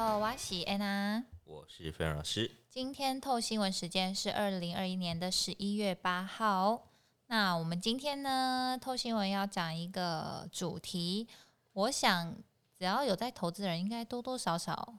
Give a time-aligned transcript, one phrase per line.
[0.00, 2.50] 好，我是安娜，我是费老师。
[2.70, 6.88] 今天透新闻时间是二零二一年的十一月八号。
[7.26, 11.28] 那我们今天呢，透新闻要讲一个主题，
[11.74, 12.34] 我想
[12.78, 14.94] 只要有在投资的人，应该多多少少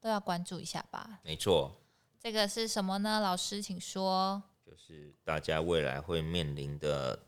[0.00, 1.20] 都要关注一下吧。
[1.22, 1.70] 没错，
[2.18, 3.20] 这个是什么呢？
[3.20, 4.42] 老师，请说。
[4.64, 7.26] 就是大家未来会面临的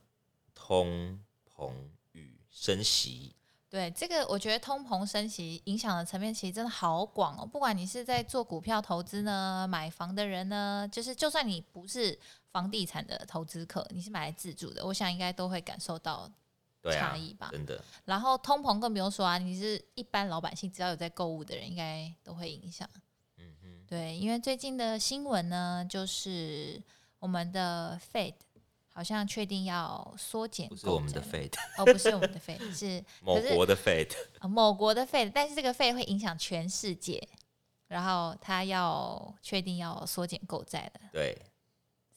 [0.55, 1.23] 通
[1.55, 1.75] 膨
[2.13, 3.35] 与升息。
[3.71, 7.45] 对，这个我觉得通膨升息影响的层面其实真的好广哦。
[7.45, 12.19] 不管你是在做股票投资呢，买房的人呢，就是就算你不是
[12.51, 16.31] 房地产的投资客，你是买来自住的，我想应该都会感受到
[16.85, 17.49] 差异吧。
[17.49, 17.79] 啊、真的。
[18.07, 22.89] 然后通膨更不用说啊，你是一般老百姓，只要有在购物的人，应该都会影响。
[23.37, 23.85] 嗯哼。
[23.87, 26.83] 对，因为最近的新闻呢，就是
[27.19, 28.33] 我们的 Fed。
[28.99, 34.11] 好像确定要缩减，不是我们的 Fed 哦，不是我们的 Fed， 是某国的 Fed，
[34.49, 37.29] 某国的 Fed，但是这个 Fed 会影响全世界，
[37.87, 41.11] 然后他要确定要缩减购债了。
[41.13, 41.39] 对，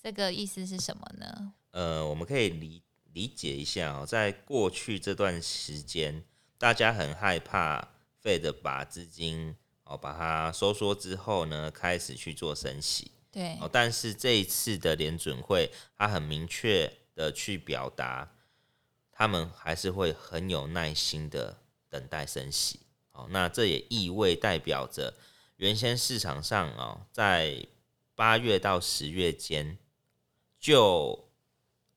[0.01, 1.53] 这个意思是什么呢？
[1.69, 2.81] 呃，我们可以理
[3.13, 6.23] 理解一下哦，在过去这段时间，
[6.57, 7.89] 大家很害怕
[8.23, 13.11] Fed 把资金哦把它收缩之后呢，开始去做升息。
[13.31, 18.29] 对，但是这一次的联准会，他很明确的去表达，
[19.09, 21.57] 他们还是会很有耐心的
[21.89, 22.81] 等待升息。
[23.13, 25.13] 哦，那这也意味代表着，
[25.55, 27.65] 原先市场上哦，在
[28.15, 29.77] 八月到十月间，
[30.59, 31.29] 就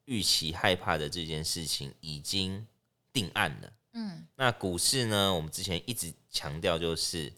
[0.04, 2.64] 预期害怕的这件事情已经
[3.12, 3.72] 定案了。
[3.94, 7.32] 嗯，那股市呢，我们之前一直强调，就是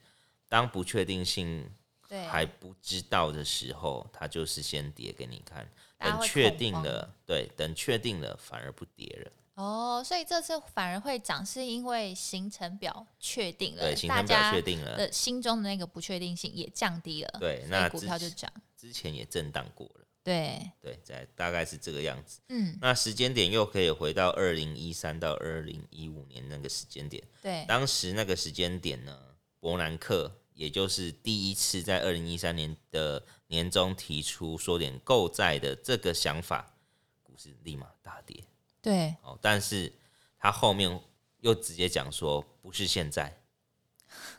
[0.51, 1.71] 当不确定性。
[2.09, 5.69] 对，还不知道的时候，它就是先跌给你看。
[5.99, 9.33] 等确定了，对，等确定了反而不跌了。
[9.55, 17.39] 哦，所以这次反而会涨，是因为行程表确定了，对，行程表确定了，的心中的那个不确定性也降低了。
[17.41, 18.53] 对，那股票就涨。
[18.77, 20.07] 之前也震荡过了。
[20.23, 22.41] 对对，在大概是这个样子。
[22.51, 27.25] 嗯，那时间点又可以回到二零一三到二零一五年那个时间点。
[27.41, 29.19] 对，当时那个时间点呢，
[29.59, 30.31] 伯南克。
[30.57, 36.75] 也就是第一次在二零一三年的年中提出缩减购债的这个想法，
[37.23, 38.43] 股市立马大跌。
[38.81, 39.93] 对，哦，但是
[40.39, 40.99] 他后面
[41.41, 43.39] 又直接讲说，不是现在，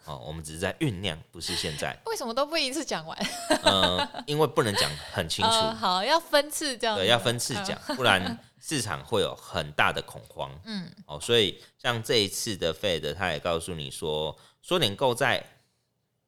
[0.06, 1.96] 哦，我们只是在酝酿，不是现在。
[2.08, 3.16] 为什么都不一次讲完？
[3.64, 5.52] 嗯、呃，因为不能讲很清楚。
[5.52, 6.98] 呃、好，要分次这样。
[6.98, 10.52] 对，要分次讲，不然市场会有很大的恐慌。
[10.66, 15.46] 嗯，哦，所以像这一次的 Fed，他也告诉你说，缩减购债。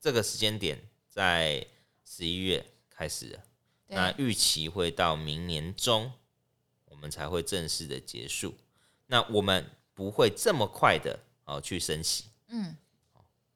[0.02, 0.80] 这个时间点
[1.10, 1.66] 在
[2.06, 3.44] 十一月开始了，
[3.88, 6.12] 那预期会到明年中，
[6.86, 8.56] 我们才会正式的结束。
[9.08, 12.78] 那我们不会这么快的哦去升息，嗯，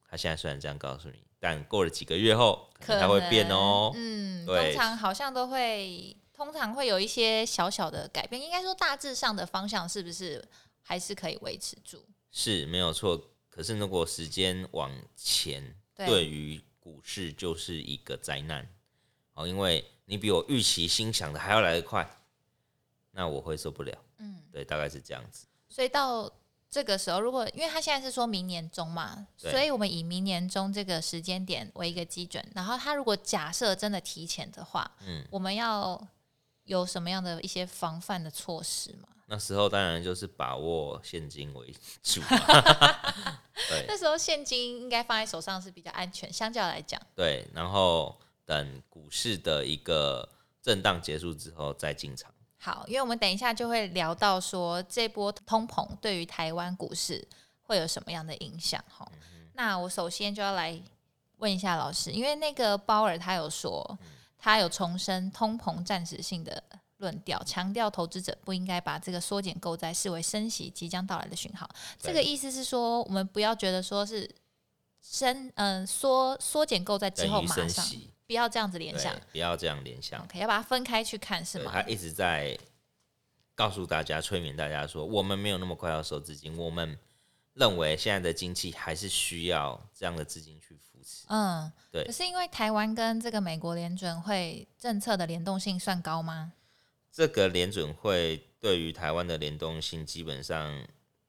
[0.09, 10.43] 他现在虽然这样告诉你，但过了几个月后可能它会变哦，嗯，对，通常好像都会，通常会有一些小小的改变，应该说大致上的方向是不是
[10.81, 12.05] 还是可以维持住？
[12.31, 15.75] 是没有错，可是如果时间往前。
[15.95, 18.67] 对于股市就是一个灾难，
[19.33, 22.09] 哦，因为你比我预期心想的还要来得快，
[23.11, 23.97] 那我会受不了。
[24.17, 25.45] 嗯，对，大概是这样子。
[25.69, 26.31] 所以到
[26.69, 36.05] 这个时候，如果因为他现在是说明年中嘛，所以我们以明年中这个时间点为一个基准，然后他如果假设真的提前的话，嗯，我们要
[36.65, 39.07] 有什么样的一些防范的措施吗？
[39.27, 42.21] 那时候当然就是把握现金为主。
[43.73, 47.01] 对，那时候现金应该放在手上是比较安全，相较来讲。
[47.15, 50.27] 对，然后等股市的一个
[50.61, 52.31] 震荡结束之后再进场。
[52.57, 57.27] 好，因为我们等一下就会聊到说这波通膨对于台湾股市
[57.61, 59.05] 会有什么样的影响哈。
[59.33, 60.81] 嗯、那我首先就要来
[61.37, 63.99] 问一下老师，因为那个鲍尔他有说，
[64.37, 66.63] 他有重申通膨暂时性的。
[66.97, 71.69] 论调强调，投资者不应该把这个缩减购债视为升息即将到来的讯号。
[71.99, 74.29] 这个意思是说，我们不要觉得说是
[75.01, 77.85] 升，嗯，缩缩减购债之后马上
[78.25, 80.23] 不要这样子联想，不要这样联想。
[80.23, 81.71] OK，要把它分开去看，是吗？
[81.73, 82.57] 他一直在
[83.53, 86.97] 告诉大家、催眠大家说，我们没有那么快要收资金，我们
[87.53, 91.25] 认为现在的经济还是需要这样的资金去扶持。
[91.27, 92.05] 嗯，对。
[92.05, 96.53] 可是因为台湾跟这个美国联准会政策的联动性算高吗？
[97.13, 100.83] 这个联准会对于台湾的联动性，基本上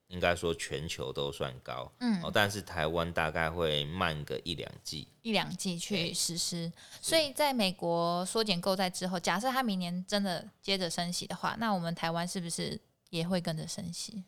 [0.06, 6.72] 应该说全球都算高，嗯，但是台湾大概会慢个一两季，一两季去实施。
[7.02, 14.24] 所以在美国缩减购债之后，假设他明年真的接着升息的话，那我们台湾是不是也会跟着升息？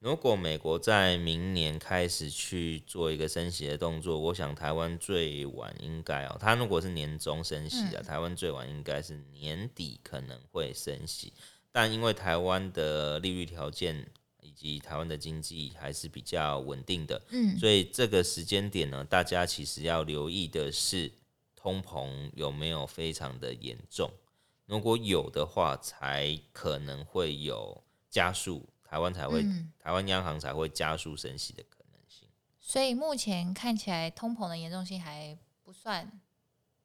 [0.00, 11.34] 如果美国在明年开始去做一个升息的动作，我想台湾最晚应该哦，它如果是年中升息的，台湾最晚应该是年底可能会升息。
[11.70, 14.10] 但因为台湾的利率条件
[14.40, 21.12] 以及台湾的经济还是比较稳定的，嗯，所以这个时间点呢，大家其实要留意的是
[21.54, 24.10] 通膨有没有非常的严重。
[24.64, 28.66] 如果有的话，才可能会有加速。
[28.90, 32.28] 台湾才会，嗯、台湾央行才会加速升息的可能性。
[32.58, 36.20] 所以目前看起来通膨的严重性还不算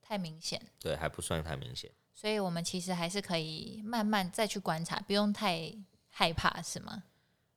[0.04, 0.62] 太明显。
[0.80, 1.90] 对，还不算太明显。
[2.14, 5.74] 所以我们其实还是可以慢慢再去观察，不用太
[6.08, 7.02] 害怕，是吗？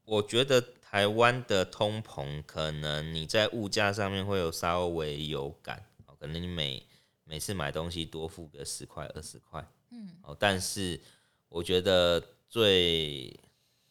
[0.06, 5.84] 我觉得台湾的通膨可能你在物价上面会有稍微有感，
[6.18, 6.82] 可能你每
[7.24, 10.98] 每次买东西多付个十块二十块，嗯，哦，但是
[11.50, 12.18] 我觉得
[12.48, 13.38] 最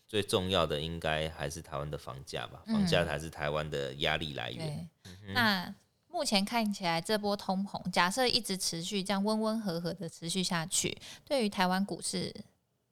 [0.07, 4.89] 最重要的应该还是台湾的房价吧，房价才是台湾的压力来源。
[5.33, 5.75] 那
[6.07, 12.33] 目前看起来，这波通膨假设一直持续这样温温和和的持续下去，对于台湾股市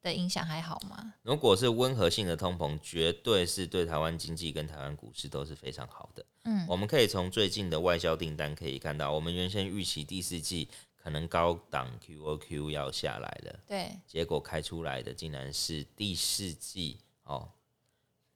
[0.03, 1.13] 的影响还好吗？
[1.23, 6.23] 如果是温和性的通膨，绝对是对台湾经济跟台湾股市都是非常好的。
[6.43, 10.67] 嗯，我们可以从最近的外销订单可以看到，我们原先预期第四季
[11.01, 16.99] 可能高档 QOQ 要下来了，对，结果开出来的竟然是第四季。
[17.25, 17.51] 哦，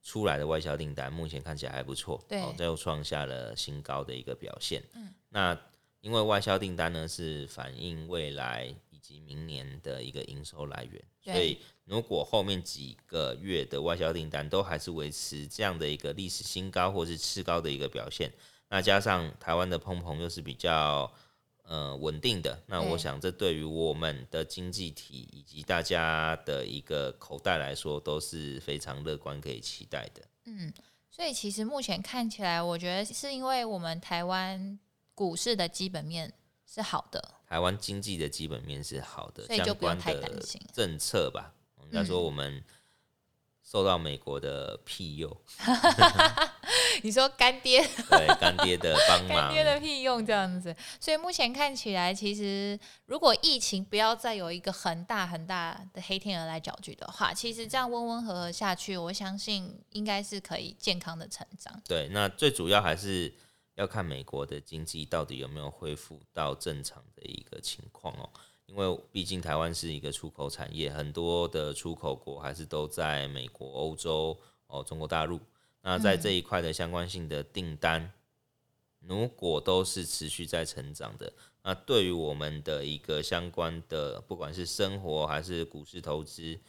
[0.03, 4.83] 出来的外销订单目前看起来还不错，对，哦，又创下了新高的一个表现。
[4.93, 5.59] 嗯，那
[6.01, 18.31] 因为外销订单呢是反映未来以及明年的一个营收来源，所以如果后面几个月的外销订单都还是维持这样的一个历史新高或是次高的一个表现，
[18.67, 21.11] 那加上台湾的碰碰又是比较。
[21.69, 22.59] 呃，稳定的。
[22.65, 30.21] 那我想，这对于我们的经济体以及大家的一个口袋来说，都是非常乐观可以期待的。
[30.45, 30.73] 嗯，
[31.11, 34.79] 所以其实目前看起来，我觉得是因为我们台湾
[35.13, 36.33] 股市的基本面
[36.65, 41.53] 是好的，台湾经济的基本面是好的，所以就不用太担心政策吧。
[41.83, 42.63] 应该说我们。
[43.69, 45.41] 受到美国的庇佑，
[47.03, 61.77] 你说干爹 对干爹的帮忙，干爹的庇佑这样子，所以目前看起来，其实如果疫情不要再有一个很大很大的黑天鹅来搅局的话，其实这样温温和和下去，我相信应该是可以健康的成长。
[61.87, 63.33] 对，那最主要还是
[63.75, 68.29] 要看美国的经济到底有没有恢复到正常的一个情况哦。
[68.69, 75.39] 因为毕竟台湾是一个出口产业，很多的出口国还是都在美国、欧洲、哦中国大陆。
[75.81, 78.11] 那在这一块的相关性的订单，
[78.99, 81.33] 如果都是持续在成长的，
[81.63, 86.59] 那对于我们的一个相关的，不管是生活还是股市投资，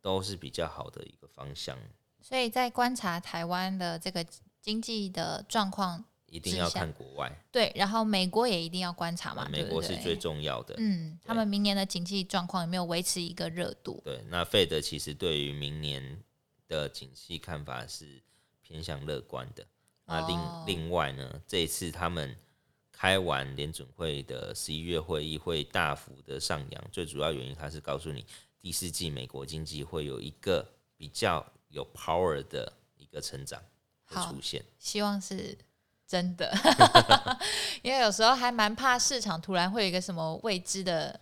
[0.00, 1.78] 都是比较好的一个方向。
[2.20, 4.26] 所以在观察台湾的这个
[4.60, 6.04] 经济的状况。
[6.34, 10.74] 一定要看国外，对，然后美国也一定要观察嘛，美国是最重要的。
[10.78, 14.02] 嗯，他们明年的经济状况有没有维持一个热度？
[14.04, 16.20] 对，那 Fed 其实对于明年
[16.66, 18.20] 的景气看法是
[18.60, 19.64] 偏向乐观的。
[20.06, 22.36] 那另、哦、另外呢，这一次他们
[22.90, 28.26] 开完联准会的十一月会议会大幅的上扬，最主要原因它是告诉你
[28.60, 33.62] 第四季美国经济会有一个比较有 power 的一个成长
[34.04, 35.56] 会出现，希望是。
[36.14, 36.48] 真的，
[37.82, 41.18] 因为有时候还蛮怕市场突然会有一个什么未知的。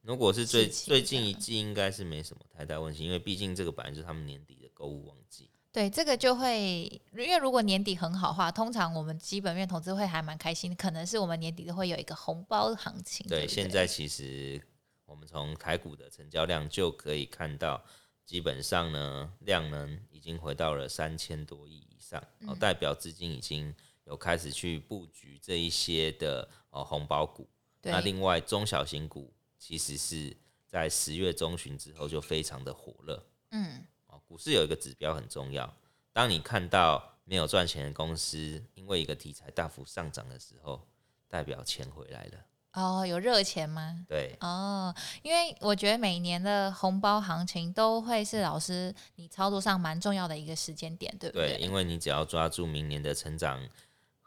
[0.00, 5.48] 如果是最最近一季，应该是没什么太大问题，因为毕竟这个本来就是他们年底的购物旺季。
[5.70, 13.24] 对，这个就会，因为如果年底很好的话，通常我们基本面投资会还蛮开心，可能是我们年底都会有一个红包行情。
[13.28, 14.60] 对，对对，现在其实
[15.06, 17.80] 我们从台股的成交量就可以看到，
[18.26, 22.20] 基本上呢，量能已经回到了三千多亿以上。
[22.48, 23.72] 哦，代表资金已经
[24.04, 27.48] 有开始去布局这一些的呃红包股。
[27.82, 33.26] 那另外中小型股其实是在十月中旬之后就非常的火热。
[33.50, 35.74] 嗯，哦，股市有一个指标很重要，
[36.12, 40.86] 当你看到没有赚钱的公司因为一个题材大幅上涨的时候，
[41.28, 42.38] 代表钱回来了。
[42.74, 44.06] 哦，有热钱吗？
[44.08, 51.58] 对，哦，因为我觉得每年的红包行情都会是老师你操作上蛮重要的一个时间点，对不对？
[51.58, 53.62] 对，因为你只要抓住明年的成长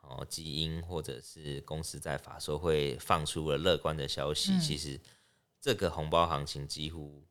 [0.09, 4.99] 哦基因，或者是公司在法说会放出了乐观的消息，嗯、其实
[5.59, 7.23] 这个红包行情几乎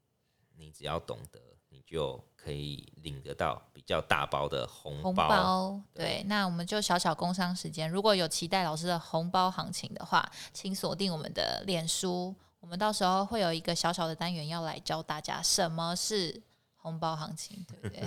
[0.57, 1.41] 你只要懂得。
[1.71, 5.03] 你就可以领得到比较大包的红包。
[5.03, 7.91] 红包对，对，那我们就小小工商时间。
[7.91, 12.33] 如果有期待老师的红包行情的话，请锁定我们的脸书。
[12.61, 16.41] 我们到时候会有一个小小的单元要来教大家什么是
[16.85, 18.07] 红包行情，对不对？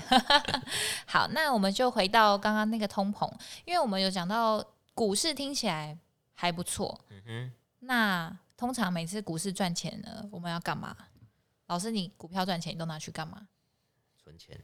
[1.08, 3.28] 好，那我们就回到刚刚那个通膨，
[3.66, 5.98] 因为我们有讲到股市听起来
[6.36, 7.04] 还不错。
[7.10, 7.52] 嗯哼。
[7.80, 10.96] 那通常每次股市赚钱呢，我们要干嘛？
[11.66, 13.48] 老师，你股票赚钱，你都拿去干嘛？
[14.24, 14.56] 存钱。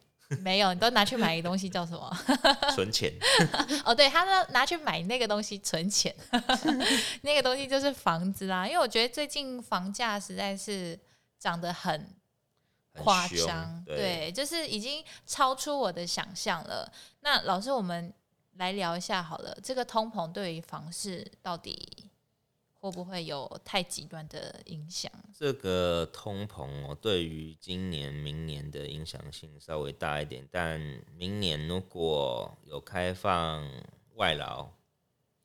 [0.41, 2.17] 没有，你都拿去买一个东西叫什么？
[2.75, 3.12] 存钱。
[3.84, 6.15] 哦，对，他说拿去买那个东西存钱，
[7.24, 8.67] 那个东西就是房子啦。
[8.67, 11.00] 因为我觉得最近房价实在是
[11.39, 12.15] 涨得很。
[12.95, 16.91] 夸张，对，就是已经超出我的想象了。
[17.21, 18.13] 那老师，我们
[18.57, 22.12] 来聊一下好了，这个通膨对于房市到底
[22.79, 25.12] 会不会有太极端的影响？
[25.33, 30.79] 这个通膨哦，对于今年、明年的影响性稍微大一点，但
[31.17, 33.67] 明年如果有开放
[34.13, 34.69] 外劳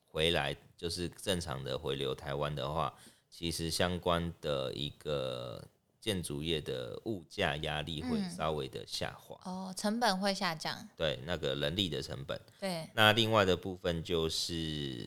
[0.06, 2.92] 回来，就是正常的回流台湾的话，
[3.30, 5.66] 其实相关的一个。
[6.08, 10.74] 建筑业的物价压力会稍微的下滑，嗯，哦，成本会下降。
[10.96, 12.40] 对，那个人力的成本。
[12.58, 12.88] 对。
[12.94, 15.06] 那另外的部分就是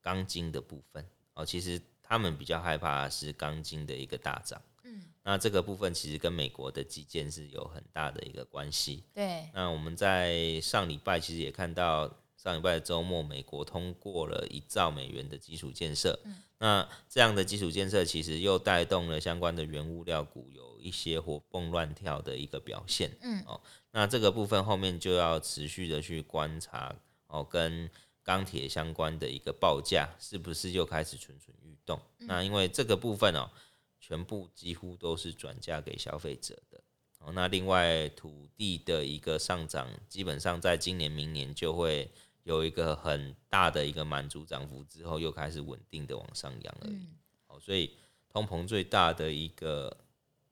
[0.00, 4.60] 钢筋的部分哦，其实他们比较害怕是钢筋的一个大涨。
[4.82, 5.00] 嗯。
[5.22, 9.04] 那这个部分其实跟美国的基建是有很大的一个关系。
[9.14, 9.48] 对。
[9.54, 16.18] 那我们在上礼拜其实也看到，上礼拜的周末，美国通过了一兆美元的基础建设。
[16.24, 16.42] 嗯。
[16.62, 23.58] 那这样的基础建设其实又带动了相关的原物料股有一些活蹦乱跳的一个表现，嗯哦，
[23.92, 26.94] 那这个部分后面就要持续的去观察
[27.28, 27.90] 哦，跟
[28.22, 31.98] 钢铁相关的一个报价是不是又开始蠢蠢欲动？
[32.18, 33.50] 嗯、那因为这个部分哦，
[33.98, 36.78] 全部几乎都是转嫁给消费者的
[37.20, 37.32] 哦。
[37.32, 42.10] 那另外土地的一个上涨，基本上在今年、明年就会。
[42.50, 47.06] 有一个很大的一个满足涨幅之后，又开始稳定的往上扬而已。
[47.48, 47.92] 嗯、所以
[48.28, 49.96] 通膨最大的一个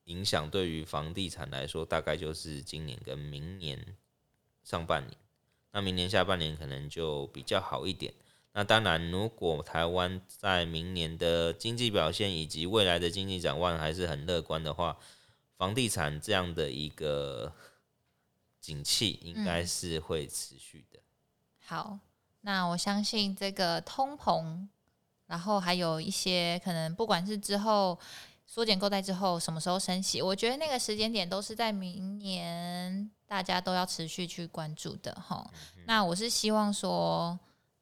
[0.05, 3.97] 影响，对于房地产来说，大概就是今年跟明年
[4.62, 5.17] 上半年。
[5.73, 8.14] 那明年下半年可能就比较好一点。
[8.52, 14.97] 那当然，如果台湾在明年的经济表现以及未来的经济展望还是很乐观的话，
[15.57, 17.52] 房地产这样的一个
[18.61, 21.00] 景气应该是会持续的。
[21.69, 21.99] 好，
[22.41, 24.67] 那我相信这个通膨，
[25.27, 27.99] 然后还有一些可能，不管是之后
[28.47, 35.47] 缩减购债之后什么时候升息，我觉得那个时间点都是在明年，大家都要持续去关注的哈。
[35.77, 37.39] 嗯、那我是希望说，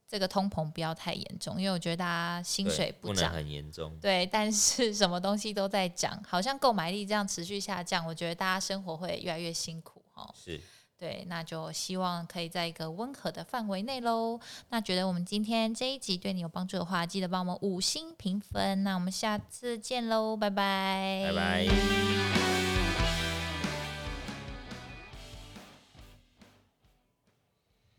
[0.09, 10.29] 这个通膨不要太严重，因为我觉得大家薪水不涨很严重，对，但是什么东西都在涨，好像购买力这样持续下降，我觉得大家生活会越来越辛苦哈。
[10.35, 10.61] 是。
[10.99, 14.41] 对，那就希望可以在一个温和的范围内喽。
[14.71, 18.83] 那觉得我们今天这一集对你有帮助的话，记得帮我们五星评分。
[18.83, 22.46] 那我们下次见喽，拜拜，拜拜。